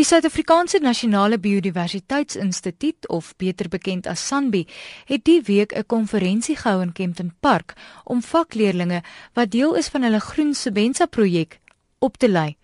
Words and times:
Die 0.00 0.06
Suid-Afrikaanse 0.08 0.78
Nasionale 0.80 1.36
Biodiversiteitsinstituut 1.38 3.08
of 3.12 3.34
beter 3.36 3.68
bekend 3.68 4.06
as 4.08 4.22
SANBI 4.30 4.62
het 5.10 5.26
die 5.28 5.42
week 5.44 5.74
'n 5.76 5.84
konferensie 5.86 6.56
gehou 6.56 6.80
in 6.80 6.92
Kempton 6.92 7.32
Park 7.40 7.74
om 8.04 8.22
vakleerlinge 8.22 9.02
wat 9.34 9.50
deel 9.50 9.74
is 9.74 9.88
van 9.88 10.02
hulle 10.02 10.20
Groen 10.20 10.54
Sebenza 10.54 11.06
projek 11.06 11.58
op 11.98 12.16
te 12.16 12.28
lei. 12.28 12.56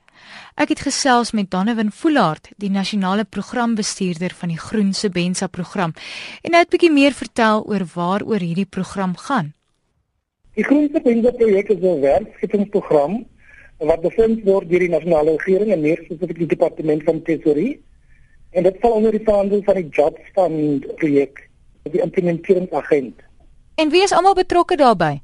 Ek 0.54 0.68
het 0.68 0.80
gesels 0.80 1.30
met 1.32 1.50
Donovan 1.50 1.92
Foulard, 1.92 2.48
die 2.56 2.70
nasionale 2.70 3.24
programbestuurder 3.24 4.32
van 4.34 4.48
die 4.48 4.58
Groen 4.58 4.94
Sebenza 4.94 5.46
program, 5.46 5.92
en 6.42 6.53
hy 6.53 6.58
het 6.58 6.68
'n 6.68 6.71
bietjie 6.71 6.92
meer 6.92 7.12
vertel 7.12 7.64
oor 7.64 7.84
waaroor 7.94 8.40
hierdie 8.40 8.71
program 8.76 9.16
gaan. 9.16 9.53
Die 10.54 10.64
Groen 10.64 10.88
Sebenza 10.92 11.30
projek 11.30 11.68
is 11.68 11.82
'n 11.82 12.00
werkskeppingsprogram 12.00 13.26
wat 13.79 14.01
bevind 14.01 14.45
word 14.45 14.69
deur 14.71 14.81
die 14.81 14.93
nasionale 14.93 15.37
regering 15.37 15.72
en 15.72 15.85
meer 15.85 16.01
spesifiek 16.05 16.38
die 16.38 16.52
departement 16.55 17.05
van 17.05 17.23
tesourie. 17.23 17.77
En 18.56 18.62
dit 18.62 18.77
val 18.80 18.97
onder 18.97 19.12
die 19.12 19.25
vaandel 19.25 19.62
van 19.67 19.75
die 19.75 19.89
Jobs 19.89 20.33
Fund 20.33 20.87
projek, 20.97 21.48
die 21.93 22.01
implementeringsagent. 22.01 23.20
En 23.77 23.91
wie 23.93 24.03
is 24.03 24.12
almal 24.17 24.34
betrokke 24.34 24.77
daarbey? 24.77 25.20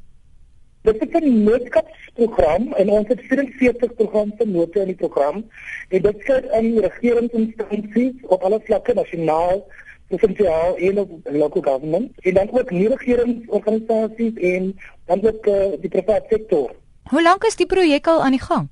Dit 0.83 0.99
is 1.01 1.21
'n 1.21 1.43
noodskapsprogram 1.45 2.73
en 2.73 2.91
ons 2.91 3.09
het 3.09 3.21
44 3.21 3.95
programme 3.95 4.45
note 4.45 4.81
in 4.81 4.87
die 4.87 4.95
program. 4.95 5.45
En 5.89 6.03
dit 6.03 6.17
sluit 6.19 6.45
in 6.51 6.79
regeringsinstansies 6.79 8.13
op 8.23 8.43
alle 8.43 8.61
vlakke 8.65 8.95
nasionaal 8.95 9.65
provinsiaal 10.09 10.77
en 10.77 10.99
op 10.99 11.11
local 11.23 11.63
government 11.63 12.11
en 12.21 12.35
dan 12.35 12.49
ook 12.53 12.71
nie 12.71 12.89
regeringsorganisasies 12.89 14.35
en 14.35 14.79
dan 15.05 15.27
ook 15.27 15.47
uh, 15.47 15.65
die 15.81 15.91
private 15.91 16.27
sektor. 16.29 16.75
Hoe 17.11 17.23
lank 17.23 17.45
is 17.45 17.57
die 17.57 17.67
projek 17.67 18.07
al 18.07 18.23
aan 18.23 18.37
die 18.37 18.41
gang? 18.41 18.69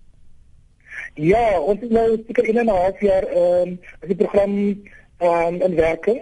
Ja, 1.14 1.60
ons 1.60 1.80
is 1.82 1.90
nou 1.90 2.06
seker 2.26 2.44
1 2.44 2.58
en 2.58 2.66
'n 2.66 2.68
half 2.68 3.00
jaar 3.00 3.22
ehm 3.22 3.68
um, 3.68 3.80
die 4.06 4.16
program 4.16 4.52
ehm 5.18 5.54
um, 5.54 5.60
in 5.60 5.74
werking. 5.74 6.20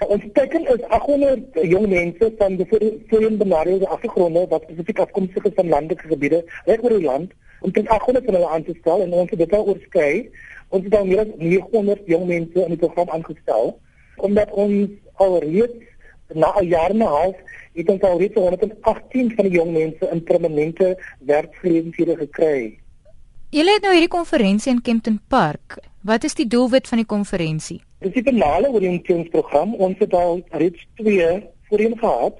Ons 0.00 0.22
teken 0.32 0.66
is 0.66 0.82
800 0.88 1.58
jong 1.62 1.88
mense 1.88 2.32
van 2.38 2.56
die 2.56 2.66
voorheen 2.68 3.36
benadeelde 3.36 3.88
agtergronde 3.88 4.46
wat 4.48 4.62
spesifiek 4.62 4.98
afkomstig 4.98 5.44
is 5.44 5.54
van 5.54 5.68
landelike 5.68 6.08
gebiede 6.08 6.44
reg 6.64 6.82
oor 6.82 6.96
die 6.96 7.04
land 7.04 7.32
om 7.60 7.72
teen 7.72 7.88
800 7.88 8.24
van 8.24 8.34
hulle 8.34 8.48
aan 8.48 8.64
te 8.64 8.74
stel 8.80 9.02
en 9.02 9.12
ons 9.12 9.30
het 9.30 9.38
dit 9.38 9.52
al 9.52 9.66
oorskry. 9.66 10.30
Ons 10.68 10.84
het 10.84 10.94
al 10.94 11.06
meer 11.06 11.20
as 11.20 11.36
900 11.36 12.00
jong 12.06 12.26
mense 12.26 12.64
in 12.64 12.74
die 12.74 12.82
program 12.86 13.08
aangestel 13.08 13.78
omdat 14.16 14.50
ons 14.50 14.90
al 15.14 15.38
reeds 15.38 15.89
na 16.34 16.52
'n 16.60 16.66
jaar 16.66 16.90
en 16.90 16.96
'n 16.96 17.12
half 17.14 17.36
het 17.72 17.88
ons 17.88 18.02
al 18.02 18.18
reeds 18.18 18.34
118 18.34 19.32
van 19.34 19.44
die 19.44 19.54
jong 19.54 19.72
mense 19.72 20.08
in 20.12 20.22
permanente 20.22 20.98
werkgeleenthede 21.18 22.16
gekry. 22.16 22.78
Julle 23.50 23.72
het 23.72 23.82
nou 23.82 23.92
hierdie 23.92 24.08
konferensie 24.08 24.72
in 24.72 24.82
Kempton 24.82 25.20
Park. 25.28 25.78
Wat 26.00 26.24
is 26.24 26.34
die 26.34 26.46
doelwit 26.46 26.88
van 26.88 26.98
die 26.98 27.06
konferensie? 27.06 27.80
Dis 27.98 28.12
die 28.12 28.22
finale 28.22 28.70
oriënteringsprogram. 28.70 29.74
Ons 29.74 29.98
het 29.98 30.14
al 30.14 30.42
reeds 30.50 30.86
twee 30.94 31.48
voorheen 31.68 31.98
gehad. 31.98 32.38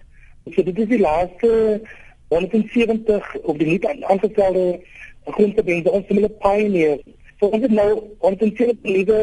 So 0.54 0.62
dit 0.62 0.78
is 0.78 0.86
die 0.86 1.00
laaste 1.00 1.80
170 2.28 3.36
op 3.42 3.58
die 3.58 3.66
nuut 3.66 3.86
aangestelde 3.86 4.80
grondgebiede 5.24 5.90
ons 5.90 6.06
hulle 6.08 6.30
pioneers. 6.42 7.02
So 7.40 7.50
ons 7.50 7.62
het 7.66 7.74
nou 7.74 7.90
ons 8.18 8.40
het 8.40 8.82
nuwe 8.82 9.20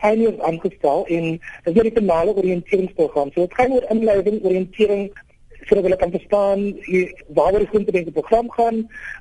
pioneers 0.00 0.40
aangestel 0.48 1.06
en 1.06 1.30
dit 1.64 1.76
is 1.76 1.82
die 1.82 1.96
finale 2.00 2.34
oriënteringsprogram. 2.34 3.32
So 3.32 3.46
dit 3.46 3.54
gaan 3.54 3.72
oor 3.72 3.86
inleiding, 3.94 4.42
oriëntering 4.44 5.08
sodat 5.66 5.82
hulle 5.82 5.96
kan 5.96 6.10
verstaan 6.10 6.60
waar 7.34 7.58
die 7.58 7.66
grondgebiede 7.66 8.10
program 8.10 8.50
gaan, 8.50 8.76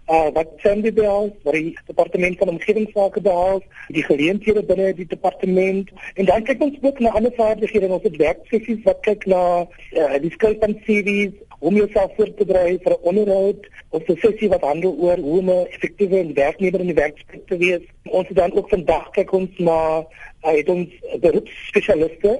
uh 0.07 0.27
wat 0.33 0.51
Sandy 0.57 0.93
behels, 0.93 1.31
wat 1.43 1.53
die 1.57 1.77
departement 1.87 2.37
van 2.37 2.51
omgewingsake 2.53 3.21
behels, 3.21 3.63
die 3.87 4.03
geleenthede 4.03 4.63
binne 4.63 4.91
die 4.93 5.07
departement 5.09 5.89
en 6.13 6.29
dan 6.29 6.45
kyk 6.45 6.61
ons 6.61 6.77
ook 6.81 6.99
na 6.99 7.15
ander 7.17 7.33
vaardighede 7.37 7.89
en 7.89 7.97
ons 7.97 8.05
het 8.05 8.21
werksessies 8.21 8.83
wat 8.85 9.01
kyk 9.07 9.25
na 9.31 9.41
uh, 9.65 10.19
die 10.21 10.33
skill 10.37 10.57
van 10.61 10.77
series 10.85 11.33
om 11.59 11.75
jouself 11.75 12.13
voor 12.15 12.33
te 12.37 12.45
berei 12.45 12.77
vir 12.83 12.93
'n 12.93 13.07
onderhoud 13.13 13.69
of 13.89 14.07
'n 14.07 14.17
sessie 14.17 14.49
wat 14.49 14.61
handel 14.61 14.95
oor 14.99 15.17
hoe 15.17 15.39
om 15.39 15.49
'n 15.49 15.67
effektiewe 15.69 16.33
werknemer 16.33 16.79
in 16.79 16.91
die 16.91 17.01
werksplek 17.03 17.47
te 17.47 17.57
wees. 17.57 17.83
Ons 18.03 18.27
het 18.27 18.37
dan 18.37 18.53
ook 18.53 18.69
vandag 18.69 19.09
kyk 19.09 19.31
ons 19.31 19.49
na 19.57 20.05
uh, 20.43 20.51
het 20.51 20.69
ons 20.69 20.89
beroepsspesialiste 21.19 22.39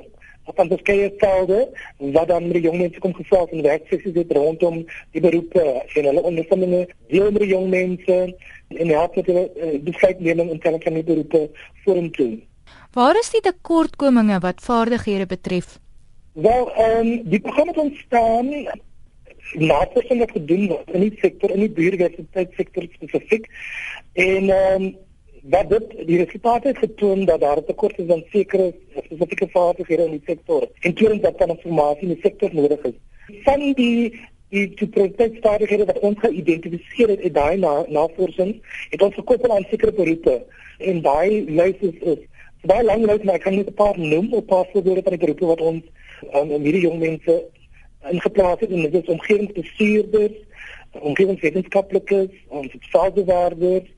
van 0.54 0.68
verskeie 0.68 1.14
velde 1.18 1.70
wat 1.98 2.28
dan 2.28 2.44
met 2.44 2.54
die 2.54 2.62
jong 2.62 2.78
mense 2.78 3.00
kom 3.00 3.14
gesels 3.14 3.50
en 3.50 3.62
werksessies 3.62 4.14
het 4.14 4.32
rondom 4.32 4.86
die 5.12 5.22
beroepe 5.22 5.64
en 5.94 6.04
hulle 6.04 6.22
ondervindinge 6.22 6.88
deel 7.08 7.32
met 7.32 7.42
die 7.42 7.54
jong 7.54 7.70
mense 7.70 8.18
en 8.68 8.88
help 8.88 9.16
met 9.16 9.26
hulle 9.26 9.46
uh, 9.56 9.80
besluitneming 9.84 10.52
in 10.52 10.60
terme 10.60 10.82
van 10.84 10.94
die 10.94 11.04
beroepe 11.04 11.50
vorentoe. 11.84 12.40
Waar 12.94 13.18
is 13.20 13.30
die 13.34 13.42
tekortkominge 13.42 14.40
wat 14.40 14.62
vaardighede 14.62 15.26
betref? 15.26 15.80
Wel, 16.34 16.72
ehm 16.74 17.08
um, 17.08 17.30
die 17.30 17.40
programme 17.40 17.74
ontstaan 17.74 18.52
navorsing 19.54 20.20
wat 20.20 20.32
gedoen 20.32 20.68
word 20.68 20.92
in 20.92 21.02
die 21.10 21.18
sektor 21.22 21.52
in 21.52 21.60
die 21.60 21.74
biodiversiteitssektor 21.80 22.88
spesifiek 22.94 23.50
en 24.14 24.50
ehm 24.50 24.82
um, 24.84 24.94
wat 25.50 25.70
dit 25.70 25.92
die 26.08 26.18
resultate 26.18 26.68
het 26.68 26.78
getoon 26.78 27.26
dat 27.26 27.40
daar 27.40 27.64
tekort 27.64 28.00
is 28.00 28.10
aan 28.10 28.24
sekere 28.30 28.74
spesifieke 28.96 29.48
vaardighede 29.54 30.06
in 30.06 30.16
die 30.18 30.26
sektor 30.26 30.68
en 30.80 30.94
tweedens 30.94 31.22
dat 31.22 31.38
transformasie 31.38 32.08
in 32.08 32.14
die 32.14 32.22
sektor 32.22 32.50
nodig 32.54 32.82
is. 32.90 32.98
Van 33.44 33.60
die 33.60 33.74
die 33.78 34.14
die 34.50 34.88
projektvaardighede 34.88 35.86
wat 35.86 36.00
ons 36.00 36.20
geïdentifiseer 36.20 37.10
het 37.10 37.20
in 37.20 37.34
daai 37.34 37.58
na, 37.58 37.74
navorsing, 37.88 38.56
het 38.90 39.02
ons 39.02 39.14
gekoppel 39.14 39.54
aan 39.56 39.68
sekere 39.70 39.94
beroepe 39.94 40.36
en 40.78 41.02
daai 41.02 41.46
lys 41.60 41.82
is, 41.90 41.98
is 42.02 42.22
baie 42.66 42.84
lank 42.84 43.06
lys 43.06 43.24
maar 43.24 43.38
ek 43.38 43.46
kan 43.46 43.56
net 43.56 43.70
'n 43.70 43.78
paar 43.82 44.00
noem 44.00 44.34
op 44.34 44.48
paar 44.48 44.66
voorbeelde 44.72 45.04
van 45.04 45.18
die 45.18 45.24
beroepe 45.26 45.46
wat 45.46 45.62
ons 45.62 45.84
um, 46.34 46.50
hierdie 46.50 46.86
jong 46.88 47.00
mense 47.00 47.44
ingeplaas 48.12 48.60
het 48.60 48.70
en 48.72 48.82
dit 48.82 48.94
is 48.94 49.14
omgewingsbestuurders, 49.14 50.38
omgewingswetenskaplikes, 50.92 52.32
ons 52.48 52.72
sosiaalbewaarders 52.72 53.90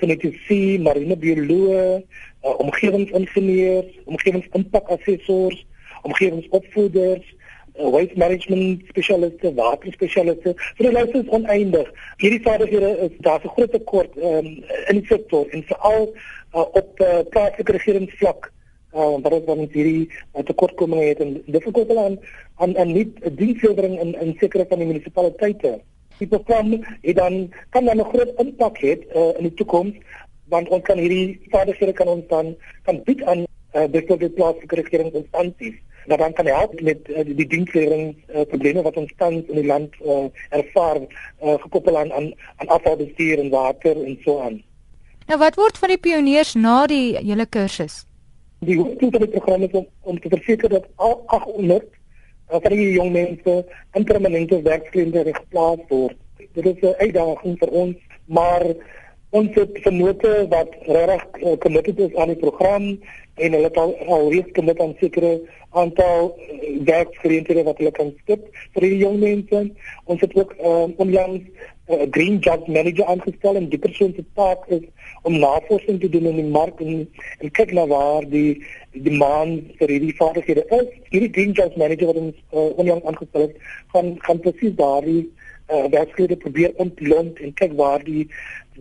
genetiese, 0.00 0.78
marine 0.82 1.16
bioloog, 1.16 2.00
uh, 2.44 2.58
omgewingsingenieurs, 2.58 3.98
omgewingsimpakassessors, 4.04 5.66
omgewingsopvoeders, 6.02 7.34
uh, 7.78 7.90
waste 7.92 8.16
management 8.16 8.86
spesialiste, 8.88 9.54
waterspesialiste. 9.54 10.54
So 10.76 10.86
die 10.86 10.92
lys 10.94 11.16
is 11.20 11.28
oneindig. 11.36 11.90
Hierdie 12.22 12.42
vaardighede 12.46 12.94
is 13.08 13.18
daar 13.26 13.40
'n 13.44 13.54
groot 13.56 13.72
tekort 13.72 14.16
um, 14.16 14.48
in 14.88 15.00
die 15.00 15.06
sektor 15.06 15.48
en 15.50 15.62
veral 15.62 16.08
uh, 16.54 16.60
op 16.60 17.00
uh, 17.00 17.20
plaaslike 17.30 17.72
regeringsvlak. 17.72 18.52
Uh, 18.90 19.16
wat 19.22 19.32
is 19.32 19.44
dan 19.46 19.58
hierdie 19.58 20.08
uh, 20.34 20.42
tekortkominge 20.42 21.04
het 21.04 21.20
en 21.22 21.36
dit 21.46 21.62
verkoop 21.62 21.90
aan 21.96 22.18
aan 22.58 22.72
'n 22.74 22.92
nuut 22.92 23.36
dienslewering 23.38 24.00
in 24.00 24.14
in 24.20 24.34
sekere 24.40 24.66
van 24.68 24.78
die 24.78 24.86
munisipaliteite 24.86 25.80
die 26.18 26.26
program 26.26 26.72
het 27.02 27.16
dan 27.16 27.52
kan 27.70 27.84
dan 27.84 28.00
'n 28.00 28.10
groot 28.12 28.32
impak 28.42 28.80
hê 28.82 28.98
uh, 29.14 29.30
in 29.38 29.46
die 29.46 29.54
toekoms 29.54 29.94
want 30.48 30.68
ons 30.68 30.82
kan 30.82 30.98
hierdie 30.98 31.40
vaardighede 31.50 31.92
kan 31.92 32.08
ons 32.08 32.26
dan 32.28 32.56
kan 32.82 33.02
bied 33.04 33.22
aan 33.22 33.46
uh, 33.74 33.86
die 33.92 34.30
plaaslike 34.30 34.74
regeringsinstansies 34.74 35.78
dat 36.06 36.18
dan 36.18 36.32
kan 36.32 36.46
help 36.46 36.80
met 36.80 37.08
uh, 37.08 37.24
die 37.24 37.46
dienslewering 37.46 38.16
uh, 38.34 38.42
probleme 38.48 38.82
wat 38.82 38.96
ons 38.96 39.12
tans 39.16 39.46
in 39.46 39.54
die 39.54 39.66
land 39.66 39.94
uh, 40.02 40.26
ervaar 40.48 41.00
uh, 41.00 41.54
gekoppel 41.62 41.98
aan 41.98 42.12
aan, 42.12 42.32
aan 42.56 42.68
afvalbestuur 42.68 43.38
en 43.38 43.50
water 43.50 44.04
en 44.04 44.18
so 44.24 44.40
aan. 44.40 44.62
Nou 45.26 45.38
wat 45.38 45.54
word 45.54 45.78
van 45.78 45.88
die 45.88 45.98
pioniers 45.98 46.54
na 46.54 46.86
die 46.86 47.16
hele 47.16 47.46
kursus? 47.46 48.04
Die 48.60 48.76
hoofdoel 48.76 49.10
van 49.10 49.22
die 49.24 49.32
program 49.32 49.62
is 49.62 49.72
om, 49.72 49.86
om 50.00 50.20
te 50.20 50.28
verseker 50.28 50.68
dat 50.68 50.88
al 50.96 51.22
800 51.26 51.86
vir 52.58 52.74
die 52.74 52.88
jong 52.96 53.12
mense 53.14 53.54
in 53.96 54.04
permanente 54.04 54.58
werksgeleenthede 54.66 55.32
geplaas 55.36 55.84
word. 55.88 56.16
Dit 56.56 56.66
is 56.66 56.82
'n 56.82 56.98
uitdaging 56.98 57.56
vir 57.58 57.70
ons, 57.82 57.96
maar 58.26 58.64
ons 59.30 59.54
het 59.54 59.78
vernote 59.86 60.46
wat 60.50 60.74
regtig 60.86 61.42
uh, 61.42 61.56
committed 61.62 61.98
is 61.98 62.14
aan 62.14 62.32
die 62.34 62.42
program 62.42 62.86
en 63.34 63.52
hulle 63.52 63.68
het 63.68 63.76
al 63.76 63.94
alreeds 64.06 64.52
committed 64.52 64.82
aan 64.82 64.96
sekere 65.00 65.40
aantal 65.70 66.34
uh, 66.36 66.84
werksgeleenthede 66.84 67.62
wat 67.62 67.78
hulle 67.78 67.94
kan 67.94 68.12
skep 68.22 68.48
vir 68.74 68.88
die 68.88 68.96
jong 69.04 69.20
mense. 69.20 69.70
Ons 70.04 70.20
het 70.20 70.34
ook 70.34 70.54
uh, 70.58 70.88
onlangs 70.96 71.46
'n 71.90 72.00
uh, 72.00 72.06
green 72.10 72.38
job 72.38 72.66
manager 72.66 73.04
aangestel 73.04 73.56
en 73.58 73.68
die 73.68 73.78
persoon 73.86 74.12
se 74.16 74.24
taak 74.34 74.66
is 74.76 74.84
om 75.22 75.38
navorsing 75.38 76.00
te 76.00 76.08
doen 76.08 76.26
in 76.30 76.38
die 76.40 76.50
mark 76.58 76.80
en, 76.80 77.08
en 77.38 77.50
kyk 77.58 77.72
na 77.72 77.86
waar 77.86 78.28
die 78.34 78.62
die 78.94 79.02
demand 79.02 79.74
vir 79.78 79.92
hierdie 79.94 80.16
vaardighede 80.20 80.64
is. 80.78 80.88
Hierdie 81.10 81.32
green 81.36 81.52
job 81.58 81.76
manager 81.76 82.06
wat 82.10 82.20
ons 82.22 82.36
uh, 82.54 82.70
onlangs 82.82 83.06
aangestel 83.10 83.46
het, 83.46 83.56
gaan 83.92 84.14
gaan 84.26 84.42
presies 84.46 84.74
daardie 84.82 85.22
uh, 85.26 85.84
werksgeleenthede 85.96 86.40
probeer 86.46 86.72
ontlont 86.84 87.38
en 87.38 87.54
kyk 87.62 87.76
waar 87.82 88.04
die 88.04 88.26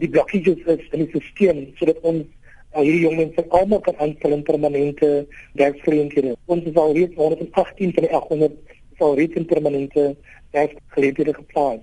die 0.02 0.10
blokkages 0.10 0.66
is 0.76 0.86
in 0.92 1.06
die 1.06 1.10
stelsel 1.12 1.66
sodat 1.82 2.02
ons 2.14 2.26
uh, 2.26 2.82
hierdie 2.82 3.04
jong 3.08 3.18
mense 3.24 3.46
almal 3.62 3.82
kan 3.86 3.98
aanstel 4.06 4.38
in 4.38 4.44
permanente 4.54 5.14
werksgeleenthede. 5.62 6.36
Ons 6.46 6.70
is 6.70 6.78
al 6.86 6.94
reeds 6.98 7.16
118 7.18 7.96
van 7.98 8.08
die 8.08 8.16
800 8.24 8.78
sal 9.02 9.16
reeds 9.20 9.40
in 9.40 9.50
permanente 9.50 10.12
werksgeleenthede 10.52 11.34
geplaas. 11.34 11.82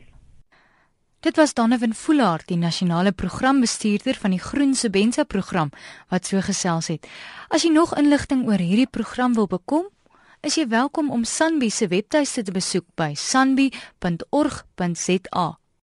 Dit 1.26 1.36
was 1.36 1.54
Danewin 1.54 1.94
Voolaar, 1.94 2.42
die 2.46 2.56
nasionale 2.56 3.10
programbestuurder 3.12 4.14
van 4.14 4.30
die 4.30 4.38
Groen 4.38 4.74
Sebenza 4.78 5.24
program 5.24 5.70
wat 6.08 6.26
so 6.30 6.38
gesels 6.40 6.86
het. 6.86 7.06
As 7.50 7.62
jy 7.66 7.70
nog 7.74 7.98
inligting 7.98 8.46
oor 8.46 8.62
hierdie 8.62 8.86
program 8.86 9.34
wil 9.34 9.50
bekom, 9.50 9.90
is 10.46 10.54
jy 10.54 10.70
welkom 10.70 11.10
om 11.10 11.24
Sanbi 11.26 11.66
se 11.70 11.90
webtuiste 11.90 12.46
te 12.46 12.54
besoek 12.54 12.86
by 12.94 13.18
sanbi.org.za. 13.18 13.66